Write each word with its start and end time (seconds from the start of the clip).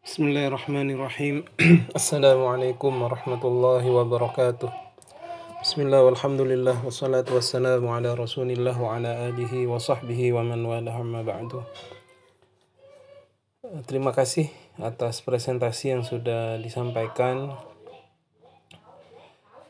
Bismillahirrahmanirrahim. 0.00 1.44
Assalamualaikum 1.92 2.88
warahmatullahi 3.04 3.84
wabarakatuh. 3.84 4.72
Bismillah 5.60 6.00
walhamdulillah 6.00 6.80
wassalatu 6.88 7.36
wassalamu 7.36 7.92
ala 7.92 8.16
rasulillah 8.16 8.72
wa 8.80 8.96
ala 8.96 9.28
alihi 9.28 9.68
wa 9.68 9.76
sahbihi 9.76 10.32
wa 10.32 10.40
man 10.40 10.64
wala 10.64 10.88
ba'du. 11.20 11.60
Terima 13.84 14.16
kasih 14.16 14.48
atas 14.80 15.20
presentasi 15.20 15.92
yang 15.92 16.00
sudah 16.00 16.56
disampaikan. 16.56 17.60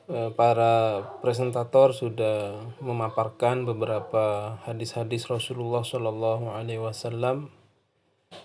Eh, 0.06 0.30
para 0.38 1.10
presentator 1.26 1.90
sudah 1.90 2.54
memaparkan 2.78 3.66
beberapa 3.66 4.54
hadis-hadis 4.62 5.26
Rasulullah 5.26 5.82
Shallallahu 5.82 6.54
Alaihi 6.54 6.78
Wasallam 6.78 7.50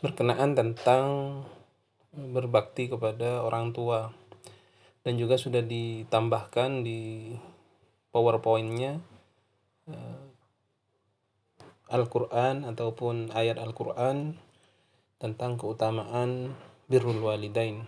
berkenaan 0.01 0.57
tentang 0.57 1.05
berbakti 2.15 2.87
kepada 2.87 3.43
orang 3.43 3.75
tua. 3.75 4.11
Dan 5.05 5.21
juga 5.21 5.37
sudah 5.37 5.61
ditambahkan 5.61 6.81
di 6.81 7.35
powerpointnya 8.09 9.03
uh, 9.91 10.23
Al-Quran 11.93 12.65
ataupun 12.65 13.29
ayat 13.35 13.61
Al-Quran 13.61 14.33
tentang 15.21 15.61
keutamaan 15.61 16.57
birrul 16.89 17.21
walidain. 17.21 17.85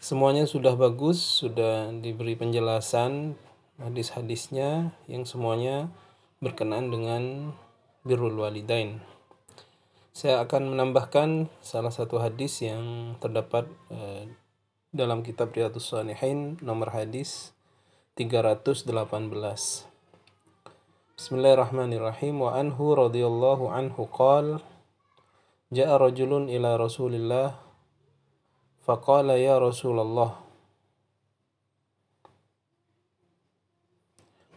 Semuanya 0.00 0.48
sudah 0.48 0.76
bagus 0.76 1.20
sudah 1.20 1.92
diberi 1.92 2.36
penjelasan 2.36 3.36
hadis-hadisnya 3.80 4.96
yang 5.08 5.24
semuanya 5.28 5.92
berkenaan 6.40 6.92
dengan 6.92 7.22
birrul 8.04 8.36
walidain 8.36 9.00
saya 10.14 10.38
akan 10.46 10.78
menambahkan 10.78 11.50
salah 11.58 11.90
satu 11.90 12.22
hadis 12.22 12.62
yang 12.62 13.18
terdapat 13.18 13.66
uh, 13.90 14.22
dalam 14.94 15.26
kitab 15.26 15.50
Riyadhus 15.50 15.90
Shalihin 15.90 16.54
nomor 16.62 16.94
hadis 16.94 17.50
318. 18.14 18.86
Bismillahirrahmanirrahim. 21.18 22.46
Wa 22.46 22.54
anhu 22.54 22.94
radhiyallahu 22.94 23.74
anhu 23.74 24.06
qal 24.06 24.62
Ja'a 25.74 25.98
rajulun 25.98 26.46
ila 26.46 26.78
Rasulillah 26.78 27.58
faqala 28.86 29.34
ya 29.34 29.58
Rasulullah 29.58 30.38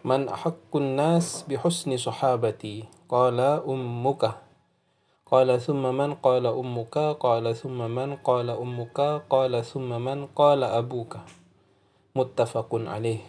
Man 0.05 0.29
ahaqqun 0.29 0.93
nas 0.93 1.41
bihusni 1.49 1.97
sahabati? 1.97 2.85
Qala 3.09 3.65
ummuka 3.65 4.46
Qala 5.27 5.59
summa 5.59 5.91
man 5.91 6.15
qala 6.23 6.55
ummuka 6.55 7.19
qala 7.19 7.51
summa 7.51 7.91
man 7.91 8.15
qala 8.23 8.55
ummuka 8.55 9.27
qala 9.27 9.59
summa 9.59 9.99
man 9.99 10.31
qala 10.31 10.79
abuka. 10.79 11.27
Muttafaqun 12.15 12.87
alaih. 12.87 13.19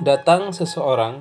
Datang 0.00 0.56
seseorang 0.56 1.20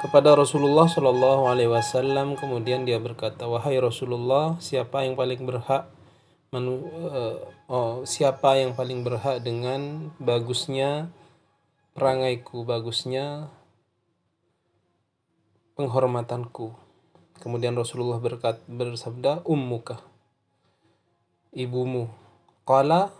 kepada 0.00 0.32
Rasulullah 0.32 0.88
Shallallahu 0.88 1.52
alaihi 1.52 1.68
wasallam 1.68 2.32
kemudian 2.40 2.88
dia 2.88 2.96
berkata, 2.96 3.44
"Wahai 3.44 3.76
Rasulullah, 3.76 4.56
siapa 4.56 5.04
yang 5.04 5.20
paling 5.20 5.44
berhak 5.44 5.92
menu, 6.48 6.80
uh, 7.12 7.44
oh, 7.68 8.08
siapa 8.08 8.56
yang 8.56 8.72
paling 8.72 9.04
berhak 9.04 9.44
dengan 9.44 10.12
bagusnya 10.16 11.12
perangaiku, 11.92 12.64
bagusnya 12.64 13.52
penghormatanku. 15.74 16.74
Kemudian 17.42 17.74
Rasulullah 17.74 18.22
berkat, 18.22 18.62
bersabda, 18.70 19.42
ummuka, 19.42 20.00
ibumu. 21.50 22.08
Qala 22.64 23.10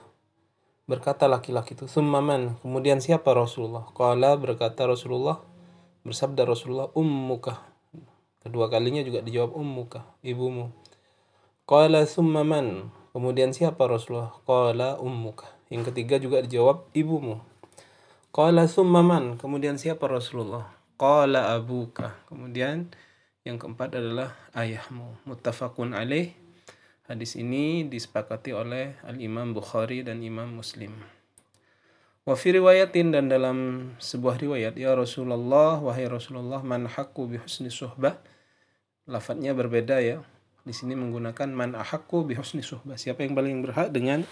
berkata 0.86 1.26
laki-laki 1.26 1.74
itu, 1.74 1.90
summaman. 1.90 2.56
Kemudian 2.62 3.02
siapa 3.02 3.34
Rasulullah? 3.34 3.90
Qala 3.92 4.38
berkata 4.38 4.86
Rasulullah, 4.86 5.42
bersabda 6.06 6.46
Rasulullah, 6.46 6.88
ummuka. 6.94 7.60
Kedua 8.44 8.70
kalinya 8.70 9.02
juga 9.02 9.24
dijawab 9.24 9.56
ummuka, 9.56 10.06
ibumu. 10.22 10.70
Qala 11.64 12.04
summaman. 12.04 12.92
Kemudian 13.16 13.56
siapa 13.56 13.88
Rasulullah? 13.88 14.36
Qala 14.44 15.00
ummuka. 15.00 15.48
Yang 15.72 15.90
ketiga 15.90 16.20
juga 16.20 16.44
dijawab 16.44 16.92
ibumu. 16.92 17.40
Qala 18.36 18.68
summaman. 18.68 19.40
Kemudian 19.40 19.80
siapa 19.80 20.04
Rasulullah? 20.04 20.68
Qala 21.04 21.52
abuka. 21.52 22.16
Kemudian 22.32 22.88
yang 23.44 23.60
keempat 23.60 23.92
adalah 23.92 24.32
ayahmu. 24.56 25.20
Muttafaqun 25.28 25.92
alaih. 25.92 26.32
Hadis 27.04 27.36
ini 27.36 27.84
disepakati 27.84 28.56
oleh 28.56 28.96
Al-Imam 29.04 29.52
Bukhari 29.52 30.00
dan 30.00 30.24
Imam 30.24 30.48
Muslim. 30.48 30.96
Wa 32.24 32.32
fi 32.40 32.56
riwayatin 32.56 33.12
dan 33.12 33.28
dalam 33.28 33.92
sebuah 34.00 34.40
riwayat 34.40 34.80
ya 34.80 34.96
Rasulullah 34.96 35.76
wahai 35.76 36.08
Rasulullah 36.08 36.64
man 36.64 36.88
haqqu 36.88 37.28
bi 37.28 37.36
husni 37.36 37.68
suhbah. 37.68 38.16
Lafadznya 39.04 39.52
berbeda 39.52 40.00
ya. 40.00 40.24
Di 40.64 40.72
sini 40.72 40.96
menggunakan 40.96 41.52
man 41.52 41.76
ahakku 41.76 42.24
bi 42.24 42.32
husni 42.32 42.64
suhbah. 42.64 42.96
Siapa 42.96 43.28
yang 43.28 43.36
paling 43.36 43.60
berhak 43.60 43.92
dengan 43.92 44.24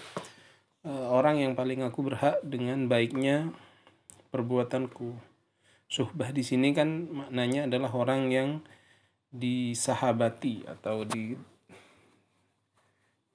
uh, 0.89 1.05
orang 1.13 1.37
yang 1.37 1.53
paling 1.53 1.85
aku 1.85 2.01
berhak 2.01 2.41
dengan 2.41 2.89
baiknya 2.89 3.53
perbuatanku 4.33 5.32
suhbah 5.93 6.33
di 6.33 6.41
sini 6.41 6.73
kan 6.73 7.05
maknanya 7.05 7.69
adalah 7.69 7.93
orang 7.93 8.33
yang 8.33 8.49
disahabati 9.29 10.65
atau 10.65 11.05
di 11.05 11.37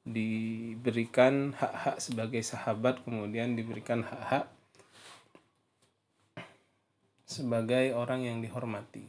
diberikan 0.03 1.55
hak-hak 1.55 2.03
sebagai 2.03 2.43
sahabat 2.43 3.07
kemudian 3.07 3.55
diberikan 3.55 4.03
hak-hak 4.03 4.51
sebagai 7.29 7.95
orang 7.95 8.27
yang 8.27 8.43
dihormati. 8.43 9.07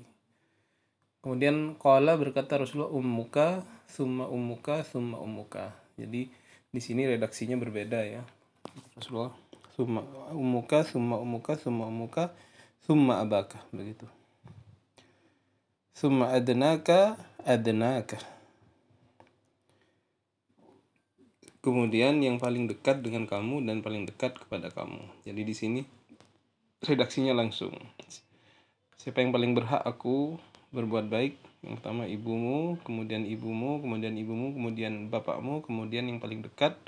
Kemudian 1.26 1.74
qala 1.82 2.20
berkata 2.22 2.62
Rasulullah 2.62 2.94
ummuka 2.94 3.66
summa 3.90 4.30
ummuka 4.30 4.86
summa 4.86 5.18
ummuka. 5.18 5.74
Jadi 5.98 6.30
di 6.70 6.82
sini 6.84 7.10
redaksinya 7.10 7.58
berbeda 7.58 8.06
ya. 8.06 8.22
Rasulullah 8.94 9.34
summa 9.74 10.06
ummuka 10.38 10.86
summa 10.86 11.18
ummuka 11.18 11.58
summa 11.58 11.90
ummuka 11.90 12.30
Thumma 12.86 13.22
abaka 13.24 13.60
begitu. 13.72 14.06
Thumma 15.96 16.32
adnaka 16.32 17.20
adnaka. 17.44 18.20
Kemudian 21.60 22.24
yang 22.24 22.40
paling 22.40 22.72
dekat 22.72 23.04
dengan 23.04 23.28
kamu 23.28 23.68
dan 23.68 23.84
paling 23.84 24.08
dekat 24.08 24.40
kepada 24.40 24.72
kamu. 24.72 25.04
Jadi 25.28 25.42
di 25.44 25.52
sini 25.52 25.82
redaksinya 26.80 27.36
langsung. 27.36 27.76
Siapa 28.96 29.20
yang 29.20 29.36
paling 29.36 29.52
berhak 29.52 29.84
aku 29.84 30.40
berbuat 30.72 31.12
baik? 31.12 31.36
Yang 31.60 31.84
pertama 31.84 32.08
ibumu, 32.08 32.80
kemudian 32.88 33.28
ibumu, 33.28 33.84
kemudian 33.84 34.16
ibumu, 34.16 34.56
kemudian 34.56 35.12
bapakmu, 35.12 35.60
kemudian 35.68 36.08
yang 36.08 36.24
paling 36.24 36.40
dekat, 36.40 36.80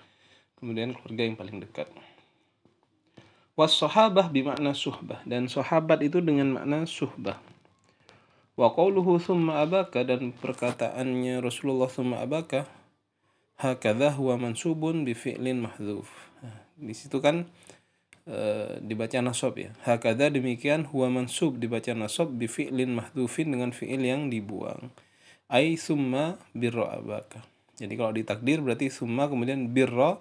kemudian 0.56 0.96
keluarga 0.96 1.24
yang 1.28 1.36
paling 1.36 1.60
dekat 1.60 1.92
was 3.62 3.78
sahabah 3.78 4.34
bimakna 4.34 4.74
suhbah. 4.74 5.22
Dan 5.30 5.46
sahabat 5.46 6.02
itu 6.02 6.18
dengan 6.18 6.58
makna 6.58 6.90
suhbah. 6.90 7.38
Wa 8.58 8.74
qawluhu 8.74 9.22
thumma 9.22 9.62
abaka 9.62 10.02
dan 10.02 10.34
perkataannya 10.34 11.38
Rasulullah 11.46 11.86
thumma 11.86 12.26
abaka 12.26 12.66
hakadha 13.62 14.18
huwa 14.18 14.42
mansubun 14.42 15.06
bi 15.06 15.14
fi'lin 15.14 15.62
mahdhuf. 15.62 16.10
Nah, 16.42 16.58
di 16.74 16.98
situ 16.98 17.22
kan 17.22 17.46
e, 18.26 18.38
dibaca 18.82 19.22
nasab 19.22 19.62
ya. 19.62 19.70
Hakadha 19.86 20.34
demikian 20.34 20.90
huwa 20.90 21.22
mansub 21.22 21.62
dibaca 21.62 21.94
nasab 21.94 22.34
bi 22.34 22.50
fi'lin 22.50 22.98
mahdhufin 22.98 23.54
dengan 23.54 23.70
fi'il 23.70 24.02
yang 24.02 24.34
dibuang. 24.34 24.90
Ai 25.54 25.78
summa 25.78 26.42
birra 26.58 26.98
abaka. 26.98 27.46
Jadi 27.78 27.94
kalau 27.94 28.14
ditakdir 28.14 28.58
berarti 28.66 28.90
summa 28.90 29.30
kemudian 29.30 29.70
birra 29.70 30.18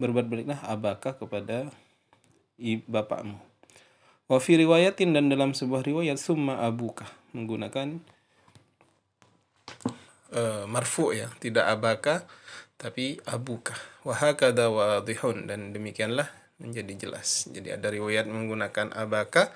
berbuat 0.00 0.26
baiklah 0.28 0.60
abaka 0.64 1.16
kepada 1.20 1.68
bapakmu. 2.60 3.38
Wa 4.28 4.38
fi 4.42 4.60
riwayatin 4.60 5.16
dan 5.16 5.32
dalam 5.32 5.56
sebuah 5.56 5.80
riwayat 5.80 6.20
summa 6.20 6.60
abuka 6.60 7.08
menggunakan 7.32 8.02
uh, 10.36 10.64
marfu 10.68 11.16
ya, 11.16 11.32
tidak 11.40 11.64
abaka 11.64 12.28
tapi 12.76 13.18
abuka. 13.24 13.72
Wa 14.04 14.14
hakada 14.14 14.68
wadihun 14.68 15.48
dan 15.48 15.72
demikianlah 15.72 16.28
menjadi 16.60 17.08
jelas. 17.08 17.46
Jadi 17.48 17.72
ada 17.72 17.88
riwayat 17.88 18.26
menggunakan 18.28 18.92
abaka, 18.92 19.54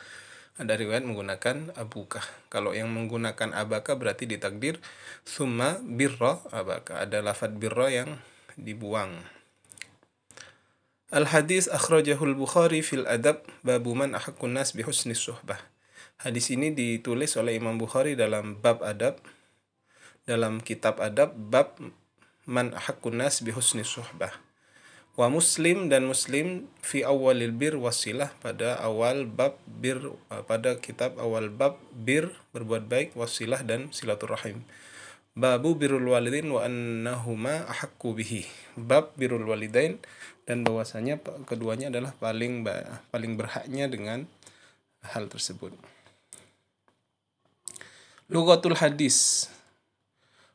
ada 0.56 0.72
riwayat 0.72 1.04
menggunakan 1.04 1.76
abuka. 1.76 2.22
Kalau 2.49 2.72
yang 2.72 2.90
menggunakan 2.90 3.52
abaka 3.52 3.99
berarti 3.99 4.25
ditakdir 4.25 4.81
summa 5.26 5.78
birra 5.82 6.40
abaka. 6.49 7.02
Ada 7.02 7.20
lafad 7.20 7.58
birra 7.58 7.90
yang 7.93 8.16
dibuang. 8.56 9.41
Al-hadis 11.12 11.69
akhrajahul 11.69 12.32
Bukhari 12.32 12.81
fil 12.81 13.05
adab 13.05 13.44
babu 13.61 13.93
man 13.93 14.17
ahaqqun 14.17 14.56
nas 14.56 14.73
bihusni 14.73 15.12
suhbah. 15.12 15.61
Hadis 16.17 16.49
ini 16.49 16.73
ditulis 16.73 17.37
oleh 17.37 17.61
Imam 17.61 17.76
Bukhari 17.76 18.17
dalam 18.17 18.56
bab 18.56 18.81
adab 18.81 19.20
dalam 20.25 20.64
kitab 20.64 21.05
adab 21.05 21.37
bab 21.37 21.76
man 22.49 22.73
ahakun 22.73 23.20
nas 23.20 23.44
bihusni 23.44 23.85
suhbah. 23.85 24.32
Wa 25.12 25.29
muslim 25.29 25.93
dan 25.93 26.09
muslim 26.09 26.64
fi 26.81 27.05
awalil 27.05 27.53
bir 27.53 27.76
wasilah 27.76 28.32
pada 28.41 28.81
awal 28.81 29.29
bab 29.29 29.61
bir 29.69 30.00
pada 30.49 30.81
kitab 30.81 31.20
awal 31.20 31.53
bab 31.53 31.76
bir 31.93 32.32
berbuat 32.56 32.88
baik 32.88 33.12
wasilah 33.20 33.61
dan 33.61 33.93
silaturahim. 33.93 34.64
Babu 35.37 35.76
birul 35.76 36.17
walidin 36.17 36.49
wa 36.49 36.64
annahuma 36.64 37.69
ahakku 37.69 38.17
bihi. 38.17 38.49
Bab 38.81 39.12
birul 39.20 39.44
walidain 39.44 40.00
dan 40.46 40.66
bahwasanya 40.66 41.22
keduanya 41.46 41.88
adalah 41.92 42.12
paling 42.18 42.66
paling 43.14 43.32
berhaknya 43.38 43.86
dengan 43.86 44.26
hal 45.06 45.30
tersebut. 45.30 45.74
Lugatul 48.32 48.78
hadis. 48.78 49.50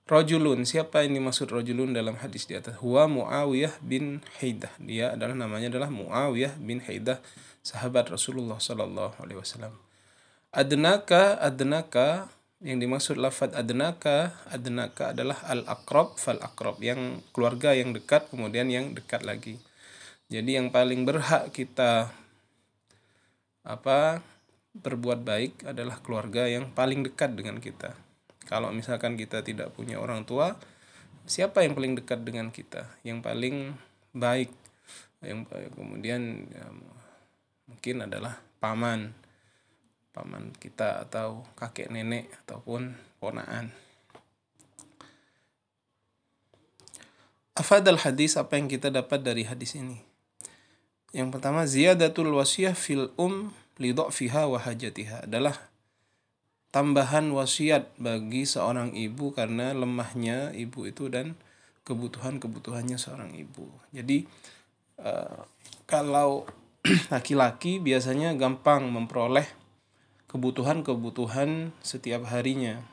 Rojulun, 0.07 0.63
siapa 0.63 1.03
yang 1.03 1.19
dimaksud 1.19 1.51
rojulun 1.51 1.91
dalam 1.91 2.15
hadis 2.15 2.47
di 2.47 2.55
atas? 2.55 2.79
Huwa 2.79 3.11
Muawiyah 3.11 3.75
bin 3.83 4.23
Haidah. 4.39 4.71
Dia 4.79 5.11
adalah 5.19 5.35
namanya 5.35 5.67
adalah 5.67 5.91
Muawiyah 5.91 6.55
bin 6.63 6.79
Haidah, 6.79 7.19
sahabat 7.59 8.07
Rasulullah 8.07 8.55
Sallallahu 8.55 9.19
Alaihi 9.19 9.35
Wasallam. 9.35 9.75
Adnaka, 10.55 11.35
adnaka 11.43 12.31
yang 12.63 12.81
dimaksud 12.81 13.21
lafad 13.21 13.53
adnaka 13.53 14.33
adnaka 14.49 15.13
adalah 15.13 15.37
al 15.45 15.61
akrob 15.69 16.17
fal 16.17 16.41
akrob 16.41 16.81
yang 16.81 17.21
keluarga 17.29 17.77
yang 17.77 17.93
dekat 17.93 18.25
kemudian 18.33 18.65
yang 18.73 18.97
dekat 18.97 19.21
lagi 19.21 19.61
jadi 20.27 20.62
yang 20.62 20.71
paling 20.71 21.07
berhak 21.07 21.51
kita 21.56 22.12
apa 23.68 24.24
berbuat 24.77 25.24
baik 25.24 25.68
adalah 25.68 26.00
keluarga 26.00 26.47
yang 26.47 26.71
paling 26.71 27.03
dekat 27.03 27.35
dengan 27.35 27.59
kita 27.59 27.97
kalau 28.47 28.71
misalkan 28.71 29.19
kita 29.19 29.44
tidak 29.44 29.75
punya 29.75 30.00
orang 30.00 30.24
tua 30.24 30.56
siapa 31.27 31.63
yang 31.63 31.75
paling 31.75 32.00
dekat 32.00 32.24
dengan 32.24 32.51
kita 32.53 32.88
yang 33.03 33.19
paling 33.19 33.75
baik 34.15 34.53
yang 35.25 35.44
kemudian 35.74 36.45
ya, 36.53 36.65
mungkin 37.68 38.06
adalah 38.06 38.39
paman 38.62 39.18
paman 40.18 40.50
kita 40.57 41.06
atau 41.06 41.45
kakek 41.53 41.94
nenek 41.94 42.25
ataupun 42.41 42.97
ponaan. 43.21 43.69
Afadal 47.53 48.01
hadis 48.01 48.33
apa 48.33 48.57
yang 48.57 48.65
kita 48.65 48.89
dapat 48.89 49.21
dari 49.21 49.45
hadis 49.45 49.77
ini? 49.77 50.01
Yang 51.15 51.30
pertama 51.39 51.63
ziyadatul 51.63 52.36
wasiyah 52.36 52.75
fil 52.75 53.12
um 53.15 53.51
li 53.80 53.94
fiha 53.94 54.50
wa 54.50 54.59
hajatiha 54.59 55.30
adalah 55.30 55.56
tambahan 56.74 57.31
wasiat 57.31 57.95
bagi 57.98 58.44
seorang 58.44 58.92
ibu 58.94 59.31
karena 59.31 59.71
lemahnya 59.71 60.51
ibu 60.51 60.86
itu 60.86 61.07
dan 61.07 61.39
kebutuhan-kebutuhannya 61.88 63.00
seorang 63.00 63.31
ibu. 63.33 63.71
Jadi 63.95 64.27
uh, 65.00 65.48
kalau 65.88 66.44
laki-laki 67.13 67.80
biasanya 67.80 68.36
gampang 68.36 68.92
memperoleh 68.92 69.48
kebutuhan-kebutuhan 70.27 71.71
setiap 71.80 72.27
harinya. 72.27 72.83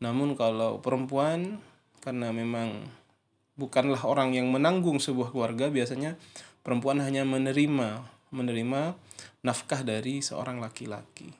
Namun 0.00 0.36
kalau 0.36 0.80
perempuan 0.84 1.60
karena 2.04 2.32
memang 2.32 2.84
bukanlah 3.56 4.00
orang 4.04 4.32
yang 4.32 4.48
menanggung 4.48 5.00
sebuah 5.00 5.32
keluarga, 5.32 5.68
biasanya 5.68 6.16
perempuan 6.60 7.00
hanya 7.00 7.24
menerima 7.24 8.04
menerima 8.30 8.94
nafkah 9.42 9.82
dari 9.82 10.22
seorang 10.22 10.62
laki-laki. 10.62 11.34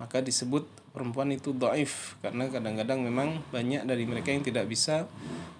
Maka 0.00 0.24
disebut 0.24 0.66
perempuan 0.90 1.30
itu 1.30 1.54
doif 1.54 2.18
karena 2.24 2.50
kadang-kadang 2.50 3.04
memang 3.04 3.44
banyak 3.52 3.86
dari 3.86 4.04
mereka 4.08 4.34
yang 4.34 4.42
tidak 4.42 4.66
bisa 4.66 5.06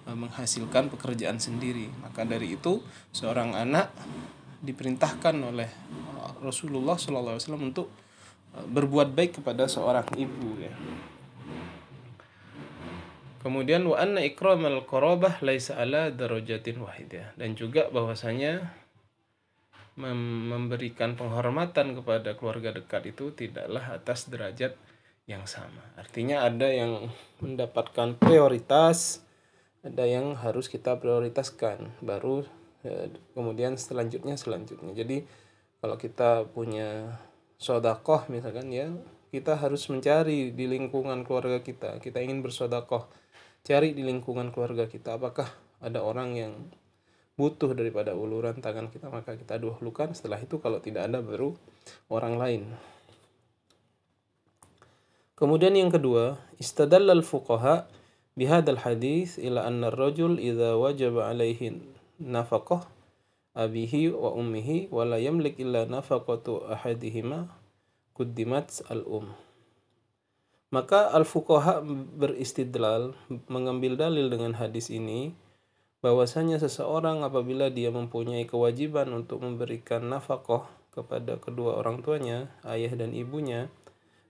e, 0.03 0.11
menghasilkan 0.11 0.91
pekerjaan 0.91 1.39
sendiri. 1.39 1.87
Maka 2.03 2.27
dari 2.27 2.57
itu 2.57 2.81
seorang 3.15 3.55
anak 3.55 3.93
diperintahkan 4.65 5.35
oleh 5.39 5.69
Rasulullah 6.41 6.97
SAW 6.97 7.39
untuk 7.61 7.93
berbuat 8.55 9.11
baik 9.11 9.41
kepada 9.41 9.67
seorang 9.67 10.07
ibu 10.15 10.57
ya. 10.57 10.73
Kemudian 13.45 13.85
wa 13.85 14.01
anna 14.01 14.25
ikramal 14.25 14.89
qarabah 14.89 15.37
laisa 15.45 15.77
ala 15.77 16.09
darajatin 16.09 16.81
wahidah 16.81 17.37
dan 17.37 17.53
juga 17.53 17.93
bahwasanya 17.93 18.73
mem 20.01 20.49
memberikan 20.49 21.13
penghormatan 21.13 21.93
kepada 21.93 22.33
keluarga 22.33 22.73
dekat 22.73 23.13
itu 23.13 23.29
tidaklah 23.37 23.93
atas 23.93 24.33
derajat 24.33 24.73
yang 25.29 25.45
sama. 25.45 25.85
Artinya 25.93 26.41
ada 26.41 26.73
yang 26.73 27.13
mendapatkan 27.37 28.17
prioritas, 28.17 29.21
ada 29.85 30.09
yang 30.09 30.33
harus 30.41 30.65
kita 30.65 30.97
prioritaskan, 30.97 32.01
baru 32.01 32.49
eh, 32.81 33.13
kemudian 33.37 33.77
selanjutnya 33.77 34.41
selanjutnya. 34.41 34.89
Jadi 34.97 35.21
kalau 35.85 36.01
kita 36.01 36.49
punya 36.49 37.21
sodakoh 37.61 38.25
misalkan 38.33 38.73
ya 38.73 38.89
kita 39.35 39.59
harus 39.59 39.83
mencari 39.91 40.55
di 40.55 40.65
lingkungan 40.71 41.27
keluarga 41.27 41.59
kita. 41.59 41.99
Kita 41.99 42.23
ingin 42.23 42.39
bersodakoh 42.39 43.11
cari 43.67 43.91
di 43.91 44.07
lingkungan 44.07 44.55
keluarga 44.55 44.87
kita. 44.87 45.19
Apakah 45.19 45.51
ada 45.83 45.99
orang 45.99 46.39
yang 46.39 46.53
butuh 47.35 47.75
daripada 47.75 48.15
uluran 48.15 48.63
tangan 48.63 48.87
kita 48.87 49.11
maka 49.11 49.35
kita 49.35 49.59
dahulukan. 49.59 50.15
Setelah 50.15 50.39
itu 50.39 50.63
kalau 50.63 50.79
tidak 50.79 51.11
ada 51.11 51.19
baru 51.19 51.51
orang 52.07 52.39
lain. 52.39 52.63
Kemudian 55.35 55.75
yang 55.75 55.91
kedua 55.91 56.39
istadallal 56.63 57.19
fuqaha 57.19 57.91
bihadal 58.39 58.79
hadis 58.79 59.35
ila 59.35 59.67
anna 59.67 59.91
rajul 59.91 60.39
idza 60.39 60.79
wajaba 60.79 61.27
alaihi 61.27 61.83
nafaqah 62.23 62.87
abihi 63.51 64.15
wa 64.15 64.31
ummihi 64.31 64.87
wa 64.95 65.03
la 65.03 65.19
yamlik 65.19 65.59
illa 65.59 65.83
nafaqatu 65.83 66.71
ahadihima 66.71 67.51
kuddimat 68.15 68.71
al-um. 68.87 69.35
Maka 70.71 71.11
al-fuqaha 71.11 71.83
beristidlal 72.15 73.11
mengambil 73.51 73.99
dalil 73.99 74.31
dengan 74.31 74.55
hadis 74.55 74.87
ini 74.87 75.35
bahwasanya 75.99 76.55
seseorang 76.63 77.27
apabila 77.27 77.67
dia 77.67 77.91
mempunyai 77.91 78.47
kewajiban 78.47 79.11
untuk 79.11 79.43
memberikan 79.43 80.07
nafkah 80.07 80.63
kepada 80.95 81.43
kedua 81.43 81.75
orang 81.83 81.99
tuanya, 81.99 82.47
ayah 82.63 82.95
dan 82.95 83.11
ibunya, 83.11 83.67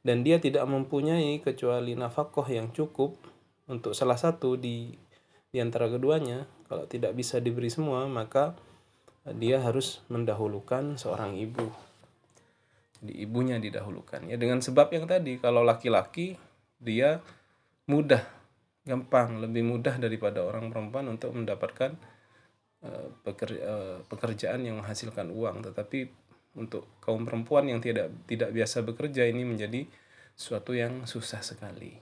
dan 0.01 0.25
dia 0.25 0.41
tidak 0.41 0.65
mempunyai 0.65 1.37
kecuali 1.45 1.93
nafkah 1.93 2.49
yang 2.49 2.73
cukup 2.73 3.21
untuk 3.69 3.93
salah 3.93 4.17
satu 4.17 4.57
di 4.57 4.97
di 5.53 5.63
antara 5.63 5.87
keduanya, 5.87 6.49
kalau 6.67 6.89
tidak 6.89 7.15
bisa 7.15 7.37
diberi 7.37 7.69
semua, 7.69 8.09
maka 8.09 8.57
dia 9.37 9.61
harus 9.61 10.01
mendahulukan 10.11 10.97
seorang 10.97 11.37
ibu 11.37 11.84
di 13.05 13.23
ibunya 13.23 13.61
didahulukan. 13.61 14.25
Ya 14.27 14.35
dengan 14.35 14.59
sebab 14.59 14.89
yang 14.91 15.05
tadi 15.05 15.37
kalau 15.37 15.61
laki-laki 15.61 16.35
dia 16.81 17.21
mudah 17.85 18.21
gampang 18.85 19.41
lebih 19.41 19.65
mudah 19.65 19.97
daripada 19.97 20.45
orang 20.45 20.69
perempuan 20.69 21.09
untuk 21.09 21.33
mendapatkan 21.33 21.97
pekerja, 23.25 23.61
uh, 23.65 23.97
pekerjaan 24.05 24.61
yang 24.65 24.81
menghasilkan 24.81 25.29
uang. 25.33 25.65
Tetapi 25.65 25.99
untuk 26.55 26.87
kaum 27.01 27.25
perempuan 27.27 27.67
yang 27.67 27.81
tidak 27.83 28.13
tidak 28.29 28.53
biasa 28.53 28.85
bekerja 28.85 29.27
ini 29.27 29.43
menjadi 29.43 29.85
suatu 30.35 30.75
yang 30.75 31.03
susah 31.07 31.41
sekali. 31.41 31.97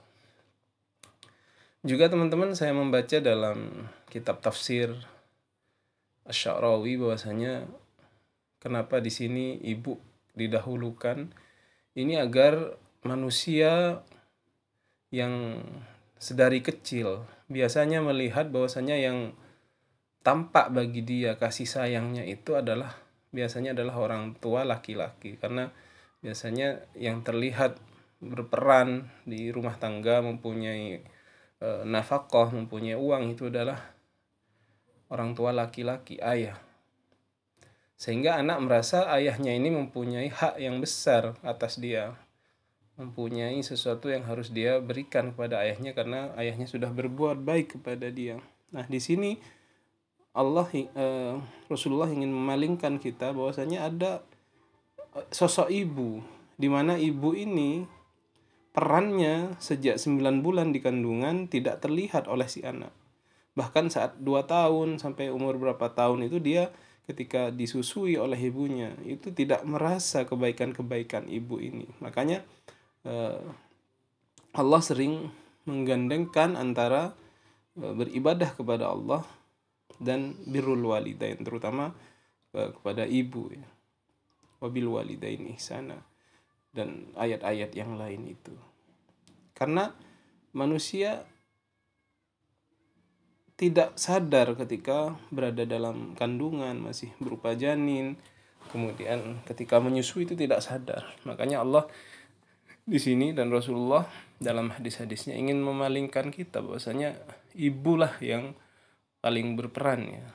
Juga 1.84 2.08
teman-teman 2.08 2.56
saya 2.56 2.72
membaca 2.72 3.20
dalam 3.20 3.88
kitab 4.08 4.40
tafsir 4.40 4.88
Asy'arawi 6.24 6.96
bahwasanya 6.96 7.68
kenapa 8.56 9.04
di 9.04 9.12
sini 9.12 9.60
ibu 9.60 10.00
didahulukan 10.34 11.30
ini 11.94 12.18
agar 12.18 12.78
manusia 13.06 14.02
yang 15.14 15.62
sedari 16.18 16.60
kecil 16.60 17.22
biasanya 17.46 18.02
melihat 18.02 18.50
bahwasanya 18.50 18.98
yang 18.98 19.36
tampak 20.24 20.72
bagi 20.72 21.04
dia 21.04 21.36
kasih 21.36 21.68
sayangnya 21.68 22.24
itu 22.26 22.56
adalah 22.58 22.96
biasanya 23.30 23.76
adalah 23.76 24.00
orang 24.00 24.34
tua 24.38 24.64
laki-laki 24.64 25.36
karena 25.38 25.70
biasanya 26.24 26.82
yang 26.96 27.20
terlihat 27.20 27.76
berperan 28.24 29.12
di 29.28 29.52
rumah 29.52 29.76
tangga 29.76 30.24
mempunyai 30.24 31.04
e, 31.60 31.68
nafkah 31.84 32.48
mempunyai 32.48 32.96
uang 32.96 33.36
itu 33.36 33.52
adalah 33.52 33.94
orang 35.12 35.36
tua 35.36 35.52
laki-laki, 35.52 36.18
ayah. 36.18 36.56
Sehingga 38.04 38.36
anak 38.36 38.60
merasa 38.60 39.08
ayahnya 39.16 39.56
ini 39.56 39.72
mempunyai 39.72 40.28
hak 40.28 40.60
yang 40.60 40.76
besar 40.76 41.40
atas 41.40 41.80
dia. 41.80 42.12
Mempunyai 43.00 43.56
sesuatu 43.64 44.12
yang 44.12 44.28
harus 44.28 44.52
dia 44.52 44.76
berikan 44.76 45.32
kepada 45.32 45.64
ayahnya 45.64 45.96
karena 45.96 46.36
ayahnya 46.36 46.68
sudah 46.68 46.92
berbuat 46.92 47.40
baik 47.40 47.80
kepada 47.80 48.12
dia. 48.12 48.44
Nah, 48.76 48.84
di 48.84 49.00
sini 49.00 49.40
Allah 50.36 50.68
eh, 50.76 51.34
Rasulullah 51.72 52.12
ingin 52.12 52.28
memalingkan 52.28 53.00
kita 53.00 53.32
bahwasanya 53.32 53.88
ada 53.88 54.20
eh, 55.16 55.24
sosok 55.32 55.72
ibu 55.72 56.20
di 56.60 56.68
mana 56.68 57.00
ibu 57.00 57.32
ini 57.32 57.88
perannya 58.76 59.56
sejak 59.56 59.96
9 59.96 60.44
bulan 60.44 60.76
di 60.76 60.84
kandungan 60.84 61.48
tidak 61.48 61.80
terlihat 61.80 62.28
oleh 62.28 62.52
si 62.52 62.60
anak. 62.68 62.92
Bahkan 63.56 63.88
saat 63.88 64.20
2 64.20 64.44
tahun 64.44 65.00
sampai 65.00 65.32
umur 65.32 65.56
berapa 65.56 65.88
tahun 65.88 66.28
itu 66.28 66.36
dia 66.36 66.68
ketika 67.04 67.52
disusui 67.52 68.16
oleh 68.16 68.38
ibunya 68.40 68.96
itu 69.04 69.28
tidak 69.28 69.60
merasa 69.68 70.24
kebaikan-kebaikan 70.24 71.28
ibu 71.28 71.60
ini. 71.60 71.84
Makanya 72.00 72.40
eh, 73.04 73.40
Allah 74.56 74.80
sering 74.80 75.28
menggandengkan 75.68 76.56
antara 76.56 77.12
eh, 77.76 77.92
beribadah 77.92 78.56
kepada 78.56 78.88
Allah 78.88 79.22
dan 80.00 80.36
birrul 80.48 80.80
walidain 80.96 81.40
terutama 81.44 81.92
eh, 82.56 82.72
kepada 82.72 83.04
ibu 83.04 83.52
ya. 83.52 83.68
Wabil 84.64 84.88
walidain 84.88 85.44
ihsana 85.52 86.00
dan 86.72 87.12
ayat-ayat 87.20 87.76
yang 87.76 88.00
lain 88.00 88.32
itu. 88.32 88.56
Karena 89.52 89.92
manusia 90.56 91.28
tidak 93.54 93.94
sadar 93.94 94.58
ketika 94.58 95.14
berada 95.30 95.62
dalam 95.62 96.18
kandungan 96.18 96.74
masih 96.78 97.14
berupa 97.22 97.54
janin. 97.54 98.18
Kemudian 98.74 99.44
ketika 99.46 99.78
menyusui 99.78 100.26
itu 100.26 100.34
tidak 100.34 100.64
sadar. 100.64 101.06
Makanya 101.22 101.62
Allah 101.62 101.86
di 102.84 102.98
sini 102.98 103.30
dan 103.30 103.54
Rasulullah 103.54 104.10
dalam 104.42 104.74
hadis-hadisnya 104.74 105.38
ingin 105.38 105.62
memalingkan 105.62 106.34
kita 106.34 106.60
bahwasanya 106.60 107.14
ibulah 107.54 108.18
yang 108.18 108.58
paling 109.22 109.54
berperan 109.54 110.02
ya. 110.10 110.26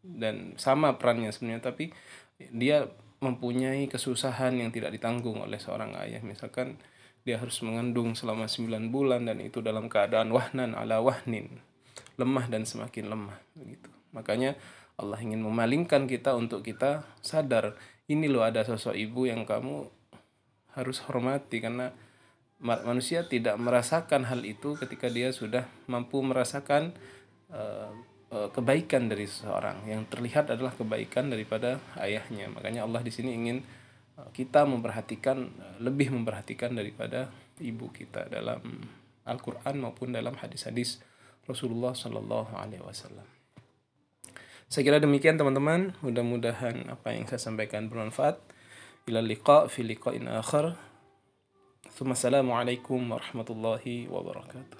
Dan 0.00 0.54
sama 0.56 0.96
perannya 0.96 1.34
sebenarnya 1.34 1.74
tapi 1.74 1.90
dia 2.38 2.88
mempunyai 3.20 3.84
kesusahan 3.90 4.56
yang 4.56 4.70
tidak 4.72 4.94
ditanggung 4.94 5.42
oleh 5.42 5.58
seorang 5.58 5.98
ayah. 5.98 6.22
Misalkan 6.22 6.78
dia 7.26 7.36
harus 7.36 7.58
mengandung 7.66 8.14
selama 8.14 8.46
9 8.46 8.88
bulan 8.88 9.26
dan 9.26 9.42
itu 9.42 9.60
dalam 9.60 9.90
keadaan 9.90 10.32
wahnan 10.32 10.72
ala 10.72 11.04
wahnin 11.04 11.60
lemah 12.20 12.46
dan 12.52 12.68
semakin 12.68 13.08
lemah 13.08 13.40
begitu. 13.56 13.88
Makanya 14.12 14.60
Allah 15.00 15.16
ingin 15.24 15.40
memalingkan 15.40 16.04
kita 16.04 16.36
untuk 16.36 16.60
kita 16.60 17.08
sadar 17.24 17.80
ini 18.12 18.28
loh 18.28 18.44
ada 18.44 18.60
sosok 18.66 18.92
ibu 18.92 19.24
yang 19.24 19.48
kamu 19.48 19.88
harus 20.76 21.00
hormati 21.08 21.64
karena 21.64 21.96
manusia 22.60 23.24
tidak 23.24 23.56
merasakan 23.56 24.28
hal 24.28 24.44
itu 24.44 24.76
ketika 24.76 25.08
dia 25.08 25.32
sudah 25.32 25.64
mampu 25.88 26.20
merasakan 26.20 26.92
uh, 27.48 27.88
Eh, 28.30 28.48
kebaikan 28.54 29.10
dari 29.10 29.26
seseorang. 29.26 29.90
Yang 29.90 30.14
terlihat 30.14 30.54
adalah 30.54 30.70
kebaikan 30.70 31.34
daripada 31.34 31.82
ayahnya. 31.98 32.46
Makanya 32.46 32.86
Allah 32.86 33.02
di 33.02 33.10
sini 33.10 33.34
ingin 33.34 33.58
eh, 34.14 34.28
kita 34.30 34.62
memperhatikan 34.70 35.50
lebih 35.82 36.14
memperhatikan 36.14 36.70
daripada 36.70 37.26
ibu 37.58 37.90
kita 37.90 38.30
dalam 38.30 38.62
Al-Quran 39.26 39.82
maupun 39.82 40.14
dalam 40.14 40.38
hadis-hadis 40.38 41.02
Rasulullah 41.48 41.92
Sallallahu 41.96 42.52
Alaihi 42.56 42.82
Wasallam. 42.82 43.28
Saya 44.70 44.82
kira 44.86 44.98
demikian 45.02 45.34
teman-teman. 45.36 45.98
Mudah-mudahan 46.00 46.88
apa 46.88 47.12
yang 47.12 47.26
saya 47.26 47.42
sampaikan 47.42 47.90
bermanfaat. 47.90 48.38
Ila 49.10 49.20
liqa 49.20 49.66
fi 49.66 49.82
liqa'in 49.82 50.30
akhar. 50.30 50.78
Assalamualaikum 51.90 53.12
warahmatullahi 53.12 54.08
wabarakatuh. 54.08 54.79